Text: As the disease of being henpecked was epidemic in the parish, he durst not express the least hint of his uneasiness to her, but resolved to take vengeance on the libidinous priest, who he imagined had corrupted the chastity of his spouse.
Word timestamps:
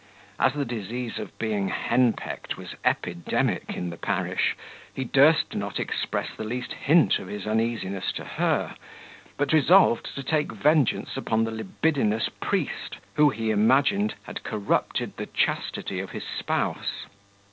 As 0.39 0.53
the 0.53 0.65
disease 0.65 1.19
of 1.19 1.37
being 1.37 1.67
henpecked 1.69 2.57
was 2.57 2.73
epidemic 2.83 3.75
in 3.77 3.91
the 3.91 3.97
parish, 3.97 4.55
he 4.95 5.03
durst 5.03 5.53
not 5.53 5.79
express 5.79 6.31
the 6.35 6.43
least 6.43 6.73
hint 6.73 7.19
of 7.19 7.27
his 7.27 7.45
uneasiness 7.45 8.11
to 8.13 8.23
her, 8.25 8.73
but 9.37 9.53
resolved 9.53 10.15
to 10.15 10.23
take 10.23 10.51
vengeance 10.53 11.19
on 11.27 11.43
the 11.43 11.51
libidinous 11.51 12.29
priest, 12.29 12.97
who 13.13 13.29
he 13.29 13.51
imagined 13.51 14.15
had 14.23 14.41
corrupted 14.43 15.17
the 15.17 15.27
chastity 15.27 15.99
of 15.99 16.09
his 16.09 16.23
spouse. 16.23 17.05